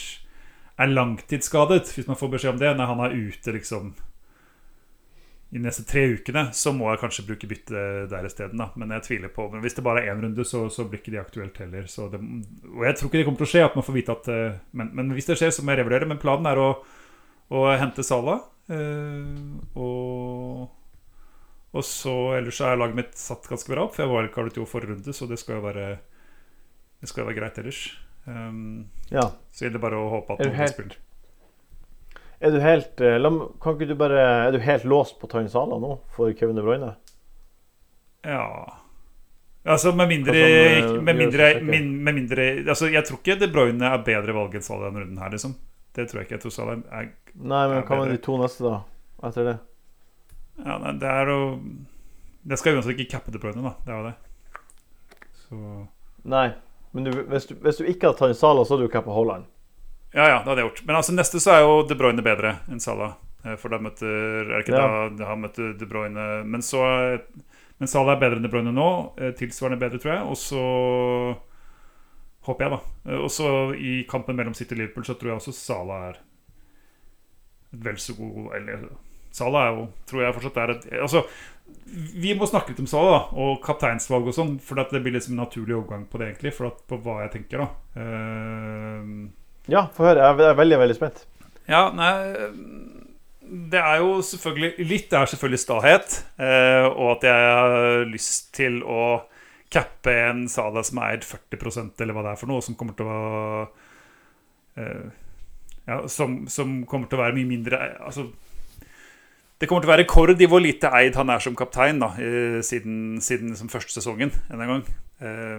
er 0.77 0.91
langtidsskadet, 0.93 1.93
hvis 1.93 2.09
man 2.09 2.19
får 2.19 2.33
beskjed 2.33 2.55
om 2.55 2.61
det, 2.61 2.73
når 2.79 2.91
han 2.91 3.03
er 3.05 3.15
ute 3.17 3.55
liksom 3.55 3.93
i 5.51 5.55
de 5.55 5.63
neste 5.63 5.85
tre 5.87 6.01
ukene, 6.11 6.49
så 6.51 6.73
må 6.75 6.89
jeg 6.91 6.99
kanskje 6.99 7.23
bruke 7.27 7.47
bytte 7.47 7.81
der 8.11 8.25
isteden. 8.27 8.59
Men 8.75 8.89
jeg 8.97 9.03
tviler 9.05 9.29
på 9.31 9.45
Men 9.53 9.61
hvis 9.63 9.77
det 9.77 9.83
bare 9.85 10.01
er 10.03 10.11
én 10.15 10.19
runde, 10.25 10.43
så, 10.45 10.65
så 10.69 10.83
blir 10.83 10.99
ikke 10.99 11.13
de 11.15 11.21
aktuelt 11.21 11.57
heller. 11.63 11.85
Så 11.87 12.09
det, 12.11 12.19
og 12.67 12.83
jeg 12.83 12.95
tror 12.99 13.07
ikke 13.07 13.17
det 13.21 13.25
kommer 13.29 13.37
til 13.43 13.47
å 13.47 13.51
skje 13.53 13.63
at 13.65 13.75
man 13.79 13.85
får 13.87 13.95
vite 13.95 14.11
at 14.17 14.27
eh, 14.33 14.57
men, 14.75 14.89
men 14.93 15.13
hvis 15.15 15.29
det 15.29 15.37
skjer, 15.39 15.53
så 15.55 15.63
må 15.63 15.71
jeg 15.71 15.79
revurdere. 15.85 16.09
Men 16.11 16.19
planen 16.19 16.49
er 16.51 16.59
å, 16.59 16.67
å 17.55 17.63
hente 17.79 18.03
Sala. 18.03 18.41
eh, 18.67 19.77
og 19.79 20.67
og 21.77 21.83
så 21.83 22.11
ellers 22.37 22.57
så 22.57 22.69
er 22.71 22.77
laget 22.79 22.95
mitt 22.97 23.17
satt 23.19 23.45
ganske 23.51 23.69
bra 23.69 23.83
opp, 23.85 23.91
for 23.93 24.01
jeg 24.05 24.09
wildcardet 24.09 24.55
jo 24.57 24.63
forrige 24.65 24.95
runde, 24.95 25.13
så 25.13 25.27
det 25.29 25.37
skal 25.37 25.59
jo 25.59 25.65
være 25.67 25.87
Det 27.03 27.09
skal 27.11 27.27
være 27.27 27.35
greit 27.37 27.57
ellers. 27.61 27.81
Um, 28.25 28.87
Ja. 29.11 29.27
så 29.51 29.65
gjelder 29.67 29.77
det 29.77 29.83
bare 29.83 29.99
å 29.99 30.07
håpe 30.09 30.33
at 30.33 30.39
noen 30.41 30.55
helt- 30.57 30.73
spiller. 30.73 30.95
Er 32.39 32.53
du 32.53 32.59
helt 32.61 33.01
eh, 33.01 33.17
Kan 33.61 33.77
ikke 33.77 33.89
du 33.89 33.95
bare 33.97 34.25
Er 34.47 34.51
du 34.53 34.59
helt 34.61 34.83
låst 34.85 35.17
på 35.19 35.29
Tain 35.31 35.49
Sala 35.49 35.79
nå 35.81 35.95
for 36.13 36.33
Kevin 36.37 36.59
De 36.59 36.65
Bruyne? 36.65 36.91
Ja 38.25 38.43
Altså, 39.67 39.91
med 39.91 40.07
mindre, 40.07 40.31
Hva 40.31 40.43
eh, 40.47 40.91
med 41.03 41.17
mindre, 41.17 41.47
min, 41.65 41.89
med 42.03 42.15
mindre 42.15 42.45
Altså, 42.69 42.87
jeg 42.93 43.03
tror 43.07 43.19
ikke 43.19 43.39
De 43.41 43.49
Bruyne 43.51 43.89
er 43.89 44.05
bedre 44.05 44.35
valg 44.37 44.53
enn 44.55 44.63
Salah 44.63 44.87
denne 44.87 45.03
runden 45.03 45.19
her, 45.19 45.33
liksom. 45.33 45.57
Det 45.97 46.05
tror 46.07 46.21
jeg 46.21 46.27
ikke. 46.27 46.37
Jeg 46.37 46.43
tror 46.45 46.53
Salah 46.55 46.77
er 46.93 47.09
Nei, 47.33 47.63
men 47.71 47.83
hva 47.83 47.97
med 47.99 48.13
de 48.13 48.21
to 48.23 48.37
neste, 48.39 48.63
da? 48.63 48.79
Etter 49.27 49.49
det? 49.49 49.57
Ja, 50.61 50.77
nei, 50.81 50.93
det 51.01 51.09
er 51.09 51.33
jo 51.33 51.41
Det 52.47 52.61
skal 52.61 52.77
uansett 52.77 52.95
ikke 52.95 53.17
cappe 53.17 53.33
De 53.33 53.41
Bruyne, 53.43 53.65
da. 53.65 53.73
Det 53.83 53.93
er 53.93 53.99
jo 53.99 54.07
det. 54.07 54.15
Så 55.43 55.59
Nei. 56.27 56.47
Men 56.95 57.03
du, 57.03 57.11
hvis, 57.27 57.49
du, 57.49 57.57
hvis 57.61 57.81
du 57.81 57.85
ikke 57.85 58.09
hadde 58.09 58.21
tatt 58.21 58.39
Sala, 58.39 58.63
så 58.63 58.75
hadde 58.75 58.87
du 58.87 58.93
cappa 58.93 59.11
Haaland. 59.13 59.49
Ja, 60.15 60.27
ja, 60.31 60.37
det 60.39 60.47
hadde 60.47 60.61
jeg 60.61 60.69
gjort. 60.69 60.85
Men 60.87 60.95
altså, 60.95 61.13
neste 61.17 61.39
så 61.43 61.51
er 61.57 61.61
jo 61.65 61.81
De 61.89 61.95
Bruyne 61.99 62.23
bedre 62.23 62.55
enn 62.71 62.79
Salah. 62.79 63.15
Eh, 63.45 63.55
For 63.59 63.69
da 63.69 63.77
møter 63.83 64.51
Er 64.55 64.63
ikke 64.63 64.73
Ja. 64.77 65.09
da 65.09 65.25
han 65.33 65.41
møtte 65.43 65.73
De 65.77 65.85
Bruyne 65.85 66.43
Men 66.47 66.61
så 66.61 66.79
Men 67.79 67.87
Salah 67.91 68.15
er 68.15 68.21
bedre 68.23 68.37
enn 68.39 68.43
De 68.47 68.49
Bruyne 68.49 68.71
nå. 68.73 68.87
eh, 69.19 69.31
Tilsvarende 69.37 69.79
bedre, 69.79 69.99
tror 69.99 70.13
jeg. 70.15 70.23
Og 70.31 70.37
så 70.37 70.63
håper 72.47 72.65
jeg, 72.65 72.71
da. 72.71 73.11
Eh, 73.11 73.19
Og 73.19 73.29
så 73.31 73.51
i 73.75 74.03
kampen 74.09 74.35
mellom 74.39 74.53
City 74.55 74.73
og 74.75 74.79
Liverpool 74.81 75.03
så 75.05 75.13
tror 75.19 75.33
jeg 75.33 75.41
også 75.41 75.53
Salah 75.53 76.07
er 76.09 76.17
vel 77.73 77.97
så 77.99 78.15
god 78.17 78.55
Eller 78.55 78.87
Salah 79.31 79.67
er 79.67 79.75
jo, 79.75 79.87
tror 80.07 80.23
jeg 80.23 80.33
fortsatt 80.37 80.57
er 80.63 80.71
et 80.77 80.85
Altså, 81.03 81.25
vi 82.15 82.31
må 82.33 82.47
snakke 82.47 82.71
litt 82.71 82.79
om 82.79 82.87
Salah 82.87 83.11
da, 83.11 83.19
og 83.43 83.59
kapteinsvalg 83.63 84.25
og 84.31 84.33
sånn, 84.33 84.53
for 84.63 84.79
at 84.79 84.89
det 84.95 85.01
blir 85.03 85.13
liksom 85.17 85.35
en 85.35 85.43
naturlig 85.43 85.75
overgang 85.75 86.05
på 86.09 86.17
det, 86.17 86.29
egentlig. 86.31 86.53
For 86.55 86.67
at, 86.71 86.79
på 86.87 86.97
hva 87.03 87.17
jeg 87.25 87.33
tenker, 87.35 87.59
da. 87.59 87.67
Eh, 87.99 89.11
Ja, 89.67 89.85
få 89.95 90.05
høre. 90.07 90.21
Jeg 90.23 90.49
er 90.51 90.59
veldig, 90.61 90.77
veldig 90.79 90.95
spent. 90.95 91.25
ja, 91.67 91.89
nei 91.91 92.11
Det 93.71 93.79
er 93.79 93.97
jo 93.99 94.21
selvfølgelig 94.23 94.85
Litt 94.87 95.13
er 95.13 95.25
selvfølgelig 95.27 95.59
stahet, 95.59 96.15
eh, 96.39 96.85
og 96.87 97.17
at 97.17 97.23
jeg 97.27 97.51
har 97.57 98.05
lyst 98.11 98.53
til 98.55 98.81
å 98.83 99.21
cappe 99.71 100.13
en 100.29 100.45
Sala 100.47 100.83
som 100.87 100.99
er 101.03 101.17
eid 101.17 101.25
40% 101.27 101.99
eller 102.03 102.15
hva 102.15 102.23
det 102.23 102.31
er 102.31 102.39
for 102.39 102.47
noe, 102.51 102.63
som 102.63 102.75
kommer 102.79 102.95
til 102.95 103.07
å 103.11 103.67
eh, 104.79 105.07
Ja, 105.87 106.01
som, 106.11 106.45
som 106.51 106.81
kommer 106.87 107.07
til 107.11 107.19
å 107.19 107.23
være 107.25 107.35
mye 107.39 107.47
mindre 107.55 107.79
Altså 107.99 108.29
det 109.57 109.65
kommer 109.65 109.81
til 109.81 109.89
å 109.89 109.93
være 109.95 110.03
rekord 110.03 110.41
i 110.43 110.45
hvor 110.45 110.61
lite 110.61 110.91
eid 110.93 111.15
han 111.17 111.31
er 111.33 111.39
som 111.41 111.55
kaptein 111.57 111.97
da, 112.03 112.11
eh, 112.21 112.59
siden, 112.61 113.15
siden 113.25 113.49
liksom 113.55 113.71
første 113.73 113.89
sesongen 113.95 114.29
en 114.53 114.59
gang. 114.61 114.83
Eh, 115.17 115.55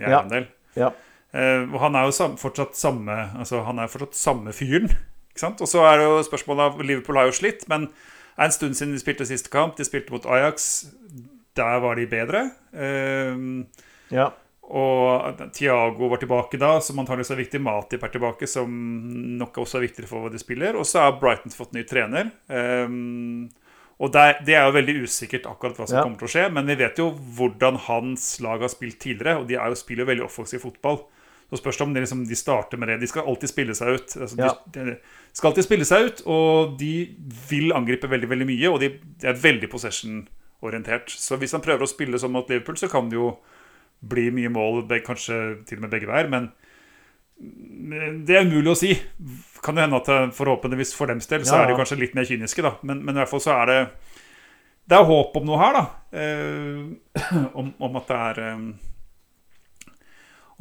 jeg 0.00 0.06
er 0.08 0.14
Ja. 0.14 0.20
en 0.22 0.30
del. 0.32 0.46
Ja. 0.74 0.88
Eh, 1.32 1.62
og 1.72 1.78
han 1.80 1.94
er 1.96 2.10
jo 2.10 2.26
fortsatt 2.36 2.74
samme 2.76 3.14
Altså 3.40 3.62
han 3.64 3.78
er 3.80 3.88
fortsatt 3.88 4.14
samme 4.14 4.52
fyren. 4.52 4.90
Ikke 5.32 5.40
sant? 5.46 5.60
Og 5.64 5.68
så 5.70 5.80
er 5.88 5.96
det 5.98 6.04
jo 6.10 6.18
spørsmålet 6.28 6.66
av 6.74 6.82
Liverpool 6.84 7.16
har 7.16 7.30
jo 7.30 7.32
slitt, 7.38 7.64
men 7.72 7.86
det 7.86 8.38
er 8.38 8.44
en 8.50 8.52
stund 8.52 8.76
siden 8.76 8.92
de 8.92 9.00
spilte 9.00 9.24
siste 9.28 9.48
kamp. 9.52 9.76
De 9.76 9.84
spilte 9.88 10.12
mot 10.12 10.26
Ajax. 10.26 10.86
Der 11.56 11.80
var 11.80 11.96
de 11.96 12.06
bedre. 12.06 12.50
Eh, 12.72 13.64
Ja. 14.12 14.30
og 14.62 15.38
Tiago 15.52 16.08
var 16.08 16.16
tilbake 16.20 16.58
da, 16.60 16.78
som 16.80 16.98
antakeligvis 17.00 17.30
er 17.32 17.40
viktig. 17.40 17.60
Matip 17.60 18.02
er 18.04 18.08
tilbake, 18.12 18.46
som 18.48 18.68
nok 19.38 19.56
også 19.64 19.78
er 19.80 19.86
viktigere 19.88 20.08
for 20.08 20.20
hva 20.24 20.30
de 20.32 20.38
spiller. 20.40 20.76
Og 20.76 20.84
så 20.88 21.00
har 21.00 21.18
Brighton 21.20 21.52
fått 21.52 21.72
ny 21.76 21.82
trener. 21.84 22.30
Um, 22.48 23.48
og 24.00 24.12
det, 24.12 24.20
er- 24.20 24.40
det 24.44 24.54
er 24.54 24.64
jo 24.66 24.76
veldig 24.76 24.94
usikkert 25.04 25.44
akkurat 25.46 25.76
hva 25.76 25.86
som 25.88 25.96
Ja. 25.98 26.02
kommer 26.04 26.18
til 26.18 26.28
å 26.28 26.32
skje. 26.32 26.52
Men 26.52 26.66
vi 26.66 26.74
vet 26.76 26.96
jo 26.98 27.10
hvordan 27.12 27.76
hans 27.88 28.40
lag 28.40 28.60
har 28.60 28.68
spilt 28.68 28.98
tidligere, 29.00 29.40
og 29.40 29.48
de 29.48 29.54
er 29.56 29.68
jo, 29.68 29.74
spiller 29.74 30.04
jo 30.04 30.10
veldig 30.12 30.24
offensiv 30.28 30.60
fotball. 30.60 31.04
Så 31.52 31.58
spørs 31.60 31.76
det 31.76 31.84
om 31.84 31.90
de, 31.92 32.00
liksom, 32.00 32.22
de 32.24 32.36
starter 32.38 32.80
med 32.80 32.88
det. 32.88 32.94
De 33.02 33.08
skal 33.10 33.26
alltid 33.28 33.50
spille 33.52 33.74
seg 33.76 33.98
ut. 33.98 34.14
Altså, 34.24 34.38
Ja. 34.40 34.54
de, 34.72 34.84
de 34.94 35.36
skal 35.36 35.50
alltid 35.50 35.66
spille 35.66 35.84
seg 35.84 36.06
ut, 36.08 36.22
og 36.32 36.78
de 36.80 36.92
vil 37.50 37.74
angripe 37.76 38.08
veldig 38.08 38.30
veldig 38.30 38.46
mye. 38.48 38.70
Og 38.72 38.78
de, 38.80 38.88
de 39.20 39.28
er 39.28 39.36
veldig 39.42 39.68
possession-orientert. 39.68 41.12
Så 41.12 41.36
hvis 41.36 41.52
han 41.52 41.60
prøver 41.60 41.84
å 41.84 41.90
spille 41.90 42.18
som 42.22 42.32
mot 42.32 42.48
Liverpool, 42.48 42.78
så 42.80 42.88
kan 42.88 43.10
det 43.12 43.18
jo 43.20 43.34
bli 44.00 44.30
mye 44.34 44.48
mål, 44.50 44.86
kanskje 45.04 45.36
til 45.68 45.76
og 45.78 45.84
med 45.84 45.92
begge 45.92 46.08
veier. 46.08 46.30
Men 46.32 46.48
det 48.26 48.36
er 48.38 48.46
umulig 48.46 48.70
å 48.72 48.78
si. 48.78 48.92
Kan 49.62 49.76
det 49.76 49.84
hende 49.86 49.98
at 50.00 50.34
forhåpentligvis 50.36 50.94
for 50.96 51.10
dems 51.10 51.28
del 51.30 51.44
så 51.46 51.56
Ja, 51.58 51.64
er 51.66 51.72
de 51.72 51.78
kanskje 51.80 51.98
litt 52.00 52.14
mer 52.16 52.26
kyniske, 52.28 52.62
da. 52.64 52.74
Men, 52.86 53.04
men 53.04 53.16
i 53.16 53.20
hvert 53.22 53.30
fall 53.30 53.42
så 53.42 53.54
er 53.62 53.66
det 53.70 53.78
Det 54.88 54.96
er 54.98 55.06
håp 55.06 55.36
om 55.38 55.44
noe 55.46 55.58
her, 55.60 55.76
da. 55.78 55.84
Eh, 56.18 57.44
om, 57.60 57.72
om 57.78 58.00
at 58.00 58.08
det 58.10 58.18
er 58.30 58.40
eh, 58.48 58.64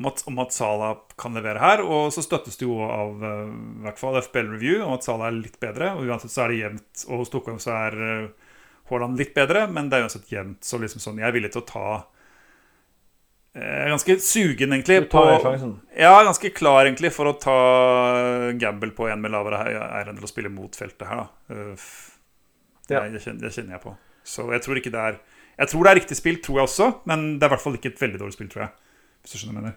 om 0.01 0.09
at, 0.09 0.23
om 0.27 0.39
at 0.41 0.55
Salah 0.57 0.95
kan 1.21 1.37
levere 1.37 1.61
her. 1.61 1.83
Og 1.85 2.09
så 2.15 2.23
støttes 2.25 2.57
det 2.57 2.65
jo 2.65 2.79
av 2.83 3.21
eh, 3.21 3.49
i 3.53 3.83
hvert 3.85 4.01
fall 4.01 4.17
FBL 4.25 4.49
Review 4.57 4.81
om 4.87 4.95
at 4.97 5.05
Salah 5.05 5.29
er 5.29 5.37
litt 5.37 5.59
bedre. 5.61 5.93
Og 5.99 6.09
uansett 6.09 6.33
så 6.33 6.47
er 6.47 6.55
det 6.55 6.61
jevnt. 6.63 7.05
Og 7.07 7.21
hos 7.21 7.29
Stockholm 7.31 7.61
så 7.61 7.75
er 7.77 7.99
eh, 8.07 8.49
Haaland 8.91 9.21
litt 9.21 9.35
bedre, 9.37 9.67
men 9.71 9.87
det 9.87 9.99
er 10.01 10.07
uansett 10.09 10.33
jevnt. 10.33 10.65
Så 10.67 10.81
liksom 10.81 10.99
sånn, 11.05 11.21
jeg 11.21 11.29
er 11.29 11.37
villig 11.37 11.53
til 11.53 11.61
å 11.61 11.69
ta 11.69 11.85
Jeg 13.53 13.83
er 13.85 13.91
ganske 13.91 14.15
sugen, 14.23 14.73
egentlig. 14.73 14.97
På- 15.11 15.23
ja, 15.99 16.11
ganske 16.23 16.49
klar 16.55 16.85
egentlig 16.87 17.11
for 17.11 17.27
å 17.27 17.33
ta 17.39 17.55
gamble 18.55 18.91
på 18.95 19.09
en 19.11 19.19
med 19.21 19.31
lavere 19.33 19.59
til 20.07 20.23
å 20.23 20.29
spille 20.31 20.51
mot 20.51 20.75
feltet 20.75 21.03
her, 21.07 21.23
da. 21.25 21.27
Uh, 21.51 21.89
Det, 22.87 22.99
det 23.39 23.51
kjenner 23.51 23.75
jeg 23.77 23.83
på. 23.83 23.95
Så 24.23 24.47
jeg 24.51 24.63
tror 24.63 24.79
ikke 24.79 24.91
det 24.91 24.99
er 24.99 25.19
Jeg 25.57 25.67
tror 25.67 25.83
det 25.83 25.91
er 25.91 25.99
riktig 25.99 26.15
spill, 26.17 26.37
tror 26.41 26.57
jeg 26.61 26.67
også, 26.69 26.85
men 27.05 27.25
det 27.39 27.43
er 27.43 27.51
i 27.51 27.53
hvert 27.53 27.61
fall 27.63 27.75
ikke 27.77 27.91
et 27.91 27.99
veldig 28.01 28.19
dårlig 28.23 28.33
spill, 28.33 28.47
tror 28.49 28.63
jeg. 28.63 28.71
Hvis 29.21 29.31
du 29.33 29.37
skjønner 29.37 29.53
hva 29.53 29.61
jeg 29.61 29.65
mener. 29.67 29.75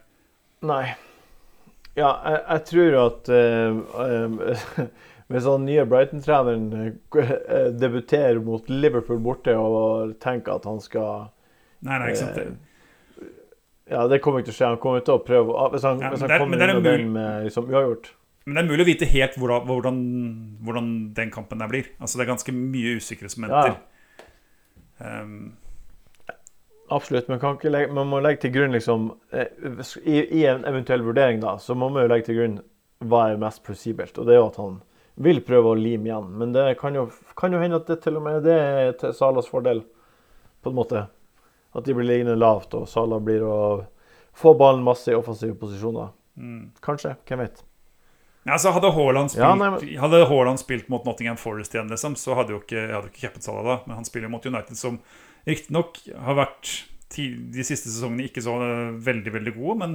Nei. 0.64 0.85
Ja, 1.94 2.11
jeg, 2.26 2.40
jeg 2.49 2.64
tror 2.71 2.97
at 3.04 3.28
eh, 3.30 3.76
eh, 4.04 4.87
hvis 5.30 5.47
han 5.49 5.66
nye 5.68 5.85
Brighton-treneren 5.87 6.64
eh, 6.83 7.68
debuterer 7.78 8.40
mot 8.42 8.66
Liverpool 8.73 9.21
borte 9.23 9.54
og 9.61 10.16
tenker 10.25 10.56
at 10.59 10.66
han 10.68 10.80
skal 10.83 11.28
Nei, 11.85 11.99
nei, 12.00 12.09
ikke 12.14 12.23
sant. 12.25 12.38
Eh, 12.40 12.54
Ja, 13.92 14.06
det 14.09 14.23
kommer 14.25 14.40
ikke 14.40 14.49
til 14.49 14.54
å 14.54 14.59
skje. 14.59 14.68
Han 14.73 14.78
kommer 14.80 15.02
til 15.04 15.12
å 15.18 15.21
prøve 15.21 15.54
Hvis 15.75 15.83
han, 15.85 15.99
Ja, 16.00 16.09
hvis 16.14 16.23
han 16.25 16.30
det 16.30 16.35
er- 16.38 16.40
kommer 16.40 16.56
men 16.56 16.62
det 16.62 16.68
er 16.71 16.78
inn 16.78 17.11
mul- 17.11 17.11
med 17.18 17.44
liksom, 17.50 17.66
uavgjort 17.68 18.06
Men 18.47 18.54
det 18.56 18.62
er 18.64 18.71
mulig 18.71 18.85
å 18.85 18.88
vite 18.88 19.09
helt 19.12 19.35
hvordan, 19.40 19.66
hvordan, 19.68 19.99
hvordan 20.64 20.88
den 21.16 21.30
kampen 21.33 21.59
der 21.61 21.68
blir. 21.68 21.87
Altså 22.00 22.16
Det 22.18 22.25
er 22.26 22.30
ganske 22.33 22.52
mye 22.56 22.97
usikkerhetsmomenter. 22.99 23.76
Um, 25.04 25.52
Absolutt, 26.93 27.29
men 27.29 27.41
legge, 27.73 27.93
man 27.97 28.07
må 28.11 28.21
legge 28.21 28.41
til 28.45 28.53
grunn 28.53 28.73
liksom 28.76 29.07
eh, 29.33 29.47
i, 30.05 30.19
I 30.41 30.45
en 30.50 30.64
eventuell 30.69 31.03
vurdering, 31.03 31.41
da, 31.41 31.57
så 31.59 31.75
må 31.75 31.88
man 31.88 32.03
jo 32.05 32.11
legge 32.12 32.26
til 32.26 32.37
grunn 32.37 32.59
hva 33.05 33.31
er 33.33 33.41
mest 33.41 33.62
plausibelt. 33.64 34.19
Og 34.19 34.26
det 34.29 34.35
er 34.35 34.41
jo 34.43 34.50
at 34.50 34.57
han 34.61 34.76
vil 35.25 35.41
prøve 35.47 35.73
å 35.73 35.79
lime 35.79 36.09
igjen. 36.11 36.29
Men 36.38 36.53
det 36.53 36.67
kan 36.81 36.95
jo, 36.97 37.07
kan 37.37 37.53
jo 37.53 37.61
hende 37.62 37.76
at 37.81 37.87
det 37.88 38.00
til 38.05 38.17
og 38.21 38.25
med 38.26 38.43
det 38.45 38.55
er 38.61 38.93
til 39.00 39.12
Salas 39.17 39.49
fordel, 39.49 39.83
på 40.64 40.71
en 40.73 40.76
måte. 40.79 41.07
At 41.75 41.85
de 41.88 41.95
blir 41.97 42.07
liggende 42.07 42.37
lavt, 42.38 42.75
og 42.79 42.88
Sala 42.88 43.19
blir 43.21 43.43
å 43.45 43.59
få 44.37 44.55
ballen 44.59 44.85
masse 44.85 45.12
i 45.12 45.17
offensive 45.17 45.55
posisjoner. 45.61 46.12
mm. 46.37 46.71
Kanskje. 46.83 47.17
Hvem 47.29 47.38
vet. 47.45 47.62
Altså 48.45 48.73
Hadde 48.76 48.91
Haaland 48.93 49.31
spilt, 49.31 49.41
Ja, 49.45 49.55
nei, 49.55 49.71
men- 49.71 49.99
hadde 50.03 50.26
Haaland 50.29 50.59
spilt 50.61 50.88
mot 50.93 51.05
Nottingham 51.07 51.37
Forest 51.41 51.73
igjen, 51.75 51.88
liksom, 51.88 52.14
så 52.14 52.35
hadde 52.37 52.53
jo 52.53 52.61
ikke, 52.61 52.91
hadde 52.93 53.09
jo 53.09 53.29
ikke 53.29 53.41
Salah 53.43 53.64
da. 53.64 53.76
Men 53.87 53.97
han 53.97 54.05
spiller 54.05 54.29
mot 54.29 54.45
United, 54.47 54.76
som 54.76 54.99
riktignok 55.48 56.00
har 56.26 56.38
vært 56.38 56.72
de 57.14 57.62
siste 57.62 57.90
sesongene 57.92 58.26
ikke 58.26 58.42
så 58.42 58.56
øh, 58.58 58.94
veldig 59.06 59.32
veldig 59.36 59.52
gode. 59.54 59.76
Men, 59.84 59.92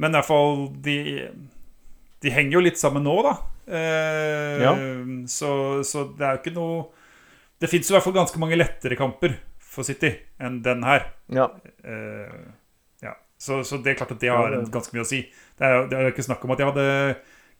men 0.00 0.14
i 0.14 0.16
hvert 0.18 0.28
fall 0.30 0.62
de, 0.84 0.96
de 2.24 2.32
henger 2.32 2.56
jo 2.56 2.62
litt 2.64 2.80
sammen 2.80 3.04
nå, 3.04 3.16
da. 3.26 3.34
Eh, 3.70 4.62
Ja. 4.64 4.72
så, 5.30 5.50
så 5.86 6.06
det 6.16 6.24
er 6.26 6.32
jo 6.34 6.40
ikke 6.40 6.54
noe 6.56 6.78
Det 7.62 7.68
fins 7.70 7.86
i 7.90 7.92
hvert 7.94 8.02
fall 8.02 8.16
ganske 8.16 8.40
mange 8.40 8.56
lettere 8.56 8.96
kamper 8.98 9.36
for 9.60 9.86
City 9.86 10.08
enn 10.40 10.62
den 10.64 10.80
her. 10.82 11.04
Ja. 11.30 11.44
Eh, 11.84 12.40
ja. 13.04 13.12
så, 13.38 13.60
så 13.62 13.78
det 13.84 13.92
er 13.92 13.98
klart 14.00 14.14
at 14.16 14.22
det 14.24 14.32
har 14.32 14.56
ganske 14.72 14.96
mye 14.96 15.04
å 15.04 15.10
si. 15.10 15.20
Det 15.60 15.68
er, 15.68 15.84
det 15.90 15.98
er 15.98 16.08
jo 16.08 16.14
ikke 16.14 16.24
snakk 16.26 16.42
om 16.48 16.54
at 16.56 16.62
jeg 16.64 16.70
hadde 16.72 16.88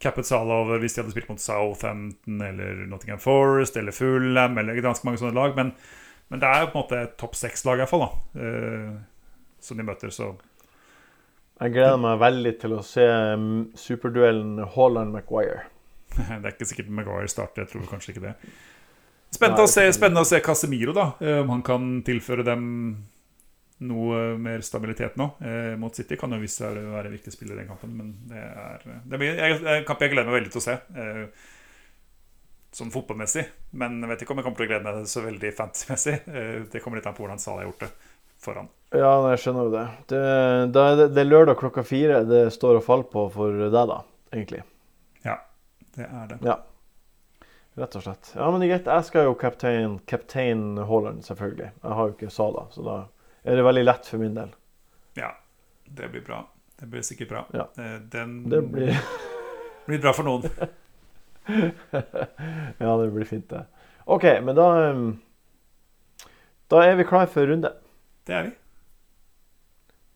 cappet 0.01 0.25
Salah 0.27 0.63
over 0.65 0.81
hvis 0.81 0.97
de 0.97 1.03
hadde 1.03 1.13
spilt 1.13 1.29
mot 1.29 1.39
Southampton 1.39 2.41
eller 2.41 2.81
Nottingham 2.89 3.21
Forest 3.21 3.77
eller 3.77 3.93
Fulham 3.95 4.57
eller 4.57 4.81
ganske 4.81 5.05
mange 5.07 5.21
sånne 5.21 5.37
lag, 5.37 5.53
men, 5.55 5.69
men 6.31 6.39
det 6.41 6.47
er 6.49 6.63
jo 6.63 6.69
på 6.71 6.77
en 6.79 6.83
måte 6.85 7.01
et 7.05 7.17
topp 7.19 7.35
seks-lag 7.35 7.81
iallfall, 7.83 8.05
da. 8.07 8.41
Eh, 8.47 8.91
som 9.61 9.77
de 9.77 9.83
møter, 9.85 10.09
så 10.15 10.31
Jeg 11.61 11.75
gleder 11.75 11.99
meg 12.01 12.17
veldig 12.23 12.53
til 12.63 12.73
å 12.73 12.81
se 12.81 13.03
mm, 13.37 13.75
superduellen 13.77 14.63
Haaland-Maguire. 14.73 15.61
det 16.41 16.41
er 16.41 16.53
ikke 16.55 16.65
sikkert 16.71 16.89
Maguire 16.97 17.29
starter. 17.29 17.65
Jeg 17.67 17.69
tror 17.75 17.85
kanskje 17.91 18.15
ikke 18.15 18.23
det. 18.29 18.33
Spennende, 19.31 19.61
Nei, 19.61 19.67
å, 19.69 19.71
se, 19.71 19.83
spennende 19.95 20.23
å 20.25 20.27
se 20.27 20.39
Casemiro, 20.43 20.95
da. 20.97 21.05
eh, 21.23 21.37
Om 21.43 21.53
han 21.53 21.61
kan 21.67 21.85
tilføre 22.07 22.43
dem 22.47 22.65
noe 23.81 24.17
mer 24.37 24.61
stabilitet 24.65 25.15
nå. 25.17 25.29
Eh, 25.41 25.75
mot 25.81 25.95
City 25.95 26.17
kan 26.19 26.33
jo 26.35 26.41
vise 26.41 26.59
seg 26.63 26.75
å 26.81 26.91
være 26.97 27.09
en 27.09 27.15
viktig 27.15 27.31
spiller 27.33 27.55
i 27.55 27.61
den 27.63 27.69
kampen, 27.71 27.93
men 27.97 28.11
det 28.29 28.41
er, 28.41 28.83
det 29.09 29.19
blir 29.21 29.39
jeg- 29.39 29.63
en 29.77 29.85
kamp 29.87 30.01
jeg 30.03 30.11
gleder 30.13 30.29
meg 30.29 30.39
veldig 30.41 30.51
til 30.53 30.61
å 30.61 30.65
se. 30.67 30.75
Eh, 30.95 31.23
sånn 32.71 32.91
fotballmessig. 32.93 33.43
Men 33.75 33.99
jeg 34.01 34.09
vet 34.11 34.23
ikke 34.23 34.33
om 34.35 34.39
jeg 34.41 34.45
kommer 34.47 34.61
til 34.61 34.67
å 34.67 34.71
glede 34.71 34.85
meg 34.87 35.09
så 35.11 35.23
veldig 35.25 35.51
fantasy-messig. 35.57 36.15
Eh, 36.31 36.55
det 36.71 36.81
kommer 36.83 36.99
litt 37.01 37.07
an 37.09 37.15
på 37.17 37.25
hvordan 37.25 37.41
Salah 37.41 37.63
har 37.63 37.69
gjort 37.71 37.85
det 37.85 37.91
foran. 38.41 38.69
Ja, 38.95 39.11
jeg 39.31 39.39
skjønner 39.43 39.67
jo 39.67 39.73
det. 39.75 39.85
Det, 40.11 40.21
det, 40.75 41.07
det 41.15 41.21
er 41.23 41.29
lørdag 41.29 41.59
klokka 41.59 41.83
fire 41.87 42.23
det 42.27 42.41
står 42.55 42.79
og 42.79 42.85
faller 42.87 43.07
på 43.11 43.25
for 43.33 43.59
deg, 43.67 43.79
da, 43.91 43.99
egentlig. 44.33 44.63
Ja, 45.27 45.37
Det 45.95 46.07
er 46.07 46.27
det. 46.31 46.39
Ja. 46.47 46.57
Rett 47.79 47.95
og 47.95 48.03
slett. 48.03 48.33
Ja, 48.35 48.49
men 48.51 48.65
greit. 48.67 48.87
Jeg 48.89 49.07
skal 49.07 49.29
jo 49.29 49.35
kaptein, 49.39 49.99
kaptein 50.09 50.63
Haaland, 50.89 51.21
selvfølgelig. 51.23 51.69
Jeg 51.77 51.97
har 51.99 52.09
jo 52.09 52.15
ikke 52.17 52.31
Sala, 52.33 52.65
så 52.73 52.83
da 52.83 52.97
er 53.47 53.55
det 53.59 53.63
veldig 53.67 53.85
lett 53.85 54.09
for 54.11 54.19
min 54.19 54.35
del. 54.35 54.51
Ja, 55.19 55.29
det 55.87 56.09
blir 56.11 56.25
bra. 56.27 56.41
Det 56.81 56.89
blir 56.91 57.05
sikkert 57.05 57.29
bra. 57.31 57.45
Ja. 57.55 57.67
Eh, 57.79 57.95
Den 58.11 58.41
Det 58.49 58.59
blir 58.73 58.97
blir 59.87 60.01
bra 60.03 60.11
for 60.13 60.27
noen. 60.27 60.43
Ja, 62.83 62.95
det 63.01 63.11
blir 63.13 63.25
fint, 63.29 63.47
det. 63.49 63.65
OK, 64.05 64.25
men 64.45 64.55
da 64.57 64.67
um, 64.91 65.05
Da 66.71 66.81
er 66.87 66.95
vi 66.99 67.05
klar 67.07 67.29
for 67.31 67.47
runde. 67.49 67.73
Det 68.27 68.35
er 68.35 68.49
vi. 68.49 68.55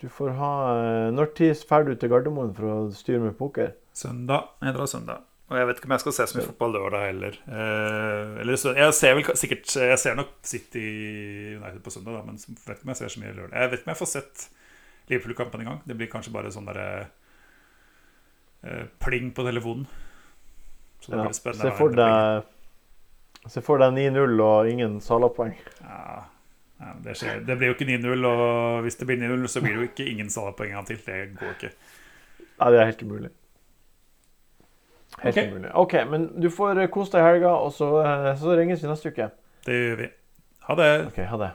Du 0.04 0.10
får 0.12 0.34
ha 0.40 0.52
uh, 0.76 1.14
Når 1.16 1.32
drar 1.38 1.88
du 1.88 1.96
til 1.96 2.12
Gardermoen 2.12 2.54
for 2.58 2.72
å 2.72 2.78
styre 2.96 3.24
med 3.24 3.38
poker? 3.40 3.74
Søndag. 3.96 4.52
Jeg 4.64 4.76
drar 4.76 4.90
søndag. 4.92 5.24
Og 5.46 5.60
jeg 5.60 5.68
vet 5.70 5.78
ikke 5.78 5.86
om 5.92 5.94
jeg 5.94 6.02
skal 6.02 6.14
se 6.18 6.26
så 6.26 6.38
mye 6.40 6.48
fotball 6.48 6.72
lørdag 6.74 7.04
heller. 7.06 7.36
Eh, 7.46 8.30
eller, 8.42 8.56
så- 8.58 8.74
jeg 8.74 8.94
ser 8.98 9.14
vel 9.14 9.28
sikkert 9.38 9.76
Jeg 9.78 10.00
ser 10.02 10.16
nok 10.18 10.32
City 10.42 10.86
United 11.60 11.84
på 11.86 11.94
søndag, 11.94 12.16
da, 12.18 12.24
men 12.26 12.40
jeg 12.42 12.56
vet 12.66 12.80
ikke 12.80 12.88
om 12.88 12.90
jeg 12.90 12.98
ser 12.98 13.14
så 13.14 13.22
mye 13.22 13.36
lørdag. 13.38 13.54
Jeg 13.62 13.70
vet 13.72 13.80
ikke 13.80 13.88
om 13.88 13.94
jeg 13.94 14.00
får 14.02 14.10
sett 14.10 14.48
Liverpool-kampen 15.12 15.62
engang. 15.62 15.82
Det 15.86 15.98
blir 16.00 16.10
kanskje 16.10 16.34
bare 16.34 16.50
sånn 16.52 16.66
derre 16.66 16.88
eh, 18.66 18.88
pling 19.06 19.30
på 19.38 19.46
telefonen. 19.46 19.86
Så 21.06 21.12
det 21.12 21.18
Ja, 21.20 21.24
blir 21.28 21.38
spennende. 21.38 21.62
Se 21.70 21.72
for 21.78 21.90
deg, 21.94 22.44
deg 23.44 23.52
Så 23.54 23.62
får 23.62 23.78
de 23.84 23.90
9-0 24.10 24.40
og 24.42 24.70
ingen 24.72 24.96
Sala-poeng. 25.06 25.54
Ja, 25.84 26.24
ja, 26.82 26.94
det, 27.06 27.14
det 27.46 27.58
blir 27.60 27.70
jo 27.70 27.76
ikke 27.78 27.86
9-0, 27.92 28.26
og 28.26 28.82
hvis 28.84 28.98
det 28.98 29.06
blir 29.08 29.20
9-0, 29.22 29.46
så 29.54 29.62
blir 29.62 29.76
det 29.76 29.84
jo 29.84 29.90
ikke 29.92 30.08
ingen 30.12 30.30
Sala-poeng 30.34 30.74
til. 30.90 30.98
Det 31.06 31.20
går 31.40 31.54
ikke. 31.54 31.70
Nei, 32.58 32.72
det 32.74 32.80
er 32.82 32.90
helt 32.90 33.04
umulig. 33.06 33.30
Helt 35.22 35.38
Ok. 35.38 35.44
umulig. 35.52 35.70
OK, 35.76 35.94
men 36.10 36.26
du 36.42 36.50
får 36.50 36.82
eh, 36.82 36.90
kose 36.92 37.14
deg 37.14 37.22
i 37.22 37.28
helga, 37.30 37.54
og 37.54 37.72
så, 37.76 37.92
eh, 38.02 38.32
så 38.42 38.58
ringes 38.58 38.82
vi 38.84 38.90
neste 38.90 39.12
uke. 39.14 39.30
Det 39.66 39.78
gjør 39.78 40.02
vi. 40.02 40.10
Ha 40.68 40.76
det. 40.82 40.90
OK, 41.12 41.22
ha 41.30 41.38
det. 41.38 41.52